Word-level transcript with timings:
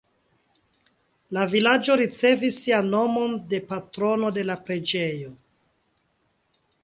La 1.37 1.43
vilaĝo 1.51 1.97
ricevis 2.01 2.57
sian 2.63 2.89
nomon 2.95 3.37
de 3.53 3.61
patrono 3.73 4.33
de 4.39 4.45
la 4.51 4.55
preĝejo. 4.69 5.33